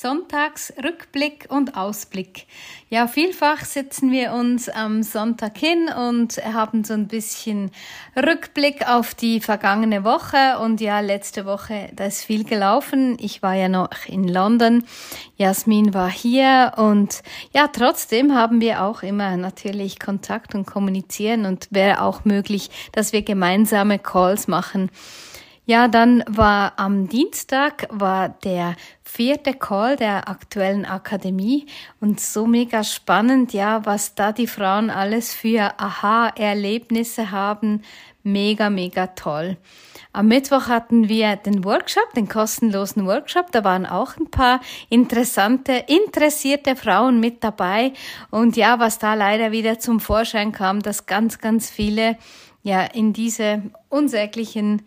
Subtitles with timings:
[0.00, 2.46] Sonntags Rückblick und Ausblick.
[2.88, 7.72] Ja, vielfach setzen wir uns am Sonntag hin und haben so ein bisschen
[8.14, 10.60] Rückblick auf die vergangene Woche.
[10.60, 13.16] Und ja, letzte Woche, da ist viel gelaufen.
[13.18, 14.84] Ich war ja noch in London.
[15.36, 21.66] Jasmin war hier und ja, trotzdem haben wir auch immer natürlich Kontakt und kommunizieren und
[21.72, 24.90] wäre auch möglich, dass wir gemeinsame Calls machen.
[25.70, 31.66] Ja, dann war am Dienstag war der vierte Call der aktuellen Akademie
[32.00, 37.82] und so mega spannend, ja, was da die Frauen alles für Aha-Erlebnisse haben.
[38.22, 39.58] Mega, mega toll.
[40.14, 43.52] Am Mittwoch hatten wir den Workshop, den kostenlosen Workshop.
[43.52, 47.92] Da waren auch ein paar interessante, interessierte Frauen mit dabei.
[48.30, 52.16] Und ja, was da leider wieder zum Vorschein kam, dass ganz, ganz viele
[52.62, 54.80] ja in diese unsäglichen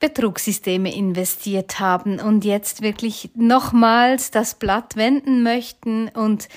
[0.00, 6.48] Betrugssysteme investiert haben und jetzt wirklich nochmals das Blatt wenden möchten und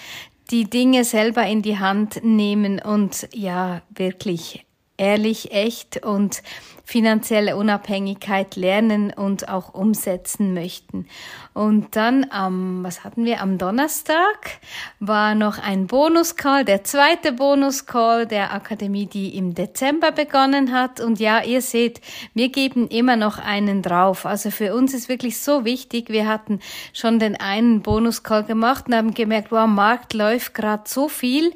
[0.52, 4.66] die Dinge selber in die Hand nehmen und ja, wirklich
[5.02, 6.44] ehrlich, echt und
[6.86, 11.08] finanzielle Unabhängigkeit lernen und auch umsetzen möchten.
[11.54, 14.60] Und dann am, was hatten wir, am Donnerstag
[15.00, 21.00] war noch ein Bonuscall, der zweite Bonuscall der Akademie, die im Dezember begonnen hat.
[21.00, 22.02] Und ja, ihr seht,
[22.34, 24.26] wir geben immer noch einen drauf.
[24.26, 26.10] Also für uns ist wirklich so wichtig.
[26.10, 26.60] Wir hatten
[26.94, 31.54] schon den einen Bonuscall gemacht und haben gemerkt, wow, Markt läuft gerade so viel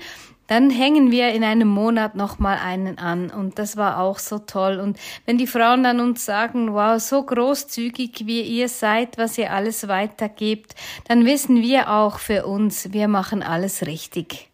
[0.48, 4.80] dann hängen wir in einem Monat nochmal einen an und das war auch so toll.
[4.80, 9.52] Und wenn die Frauen dann uns sagen, wow, so großzügig wie ihr seid, was ihr
[9.52, 10.76] alles weitergebt,
[11.08, 14.50] dann wissen wir auch für uns, wir machen alles richtig.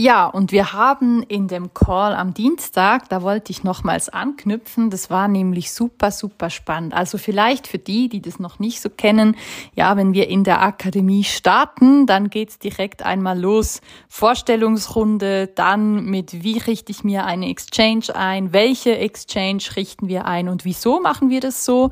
[0.00, 5.10] Ja, und wir haben in dem Call am Dienstag, da wollte ich nochmals anknüpfen, das
[5.10, 6.94] war nämlich super, super spannend.
[6.94, 9.36] Also vielleicht für die, die das noch nicht so kennen,
[9.74, 13.82] ja, wenn wir in der Akademie starten, dann geht's direkt einmal los.
[14.08, 20.48] Vorstellungsrunde, dann mit wie richte ich mir eine Exchange ein, welche Exchange richten wir ein
[20.48, 21.90] und wieso machen wir das so.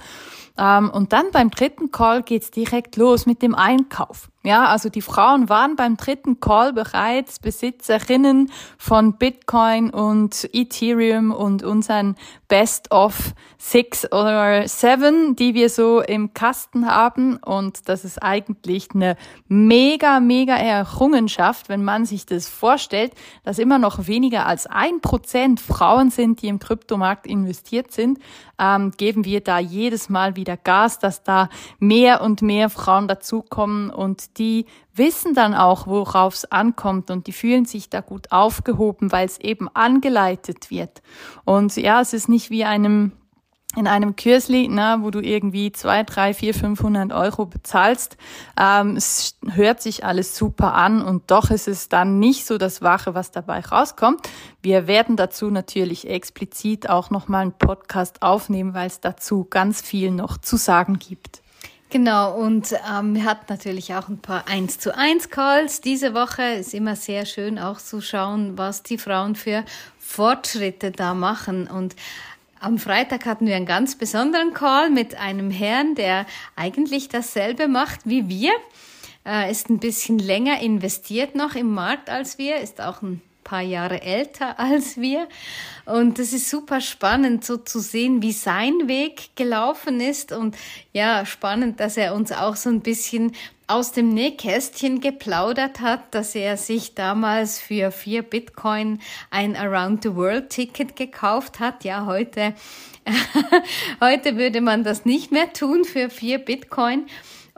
[0.57, 4.31] Ähm, und dann beim dritten Call geht's direkt los mit dem Einkauf.
[4.45, 11.65] Ja, also die Frauen waren beim dritten Call bereits Besitzerinnen von Bitcoin und Ethereum und
[11.65, 12.15] unseren
[12.47, 17.37] Best of Six oder Seven, die wir so im Kasten haben.
[17.39, 19.17] Und das ist eigentlich eine
[19.49, 23.13] mega, mega Errungenschaft, wenn man sich das vorstellt,
[23.43, 28.21] dass immer noch weniger als ein Prozent Frauen sind, die im Kryptomarkt investiert sind,
[28.61, 33.91] ähm, geben wir da jedes Mal wieder Gas, dass da mehr und mehr Frauen dazukommen
[33.91, 39.13] und die wissen dann auch, worauf es ankommt und die fühlen sich da gut aufgehoben,
[39.13, 41.03] weil es eben angeleitet wird.
[41.45, 43.13] Und ja, es ist nicht wie einem
[43.77, 48.17] in einem Kürsli, na, wo du irgendwie zwei, drei, vier, 500 Euro bezahlst.
[48.59, 52.81] Ähm, es hört sich alles super an und doch ist es dann nicht so das
[52.81, 54.21] Wache, was dabei rauskommt.
[54.63, 60.11] Wir werden dazu natürlich explizit auch nochmal einen Podcast aufnehmen, weil es dazu ganz viel
[60.11, 61.43] noch zu sagen gibt.
[61.91, 65.81] Genau, und ähm, wir hatten natürlich auch ein paar 1 zu 1 Calls.
[65.81, 69.65] Diese Woche ist immer sehr schön auch zu schauen, was die Frauen für
[69.99, 71.67] Fortschritte da machen.
[71.67, 71.97] Und
[72.61, 76.27] am Freitag hatten wir einen ganz besonderen Call mit einem Herrn, der
[76.57, 78.53] eigentlich dasselbe macht wie wir.
[79.25, 83.63] Er ist ein bisschen länger investiert noch im Markt als wir, ist auch ein paar
[83.63, 85.27] Jahre älter als wir.
[85.87, 90.33] Und es ist super spannend, so zu sehen, wie sein Weg gelaufen ist.
[90.33, 90.57] Und
[90.93, 93.33] ja, spannend, dass er uns auch so ein bisschen
[93.67, 99.01] aus dem Nähkästchen geplaudert hat, dass er sich damals für vier Bitcoin
[99.31, 101.85] ein Around the World Ticket gekauft hat.
[101.85, 102.55] Ja, heute,
[104.01, 107.07] heute würde man das nicht mehr tun für vier Bitcoin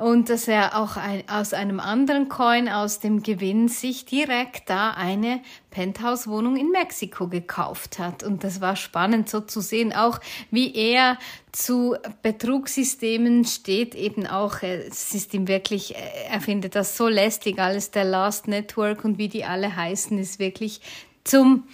[0.00, 4.92] und dass er auch ein, aus einem anderen Coin, aus dem Gewinn, sich direkt da
[4.92, 8.22] eine Penthouse-Wohnung in Mexiko gekauft hat.
[8.22, 10.18] Und das war spannend so zu sehen, auch
[10.50, 11.18] wie er
[11.52, 15.98] zu Betrugssystemen steht, eben auch, äh, es ist ihm wirklich, äh,
[16.30, 20.38] er findet das so lästig, alles der Last Network und wie die alle heißen, ist
[20.38, 20.80] wirklich
[21.24, 21.64] zum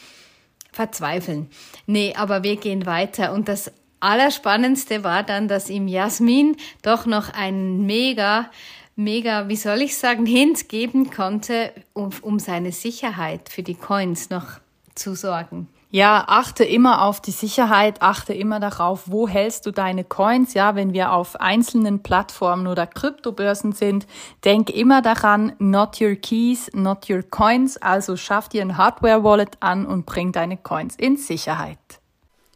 [0.73, 1.49] Verzweifeln.
[1.87, 3.71] Nee, aber wir gehen weiter und das
[4.01, 8.51] Allerspannendste war dann, dass ihm Jasmin doch noch einen mega,
[8.95, 14.31] mega, wie soll ich sagen, Hint geben konnte, um, um seine Sicherheit für die Coins
[14.31, 14.61] noch
[14.95, 15.69] zu sorgen.
[15.91, 20.53] Ja, achte immer auf die Sicherheit, achte immer darauf, wo hältst du deine Coins.
[20.53, 24.07] Ja, wenn wir auf einzelnen Plattformen oder Kryptobörsen sind,
[24.45, 27.77] denk immer daran, not your keys, not your coins.
[27.77, 31.79] Also schaff dir ein Hardware-Wallet an und bring deine Coins in Sicherheit.